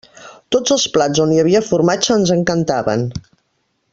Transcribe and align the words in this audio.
Tots 0.53 0.73
els 0.75 0.85
plats 0.95 1.21
on 1.25 1.33
hi 1.35 1.37
havia 1.43 1.61
formatge 1.67 2.17
ens 2.17 2.35
encantaven. 2.39 3.07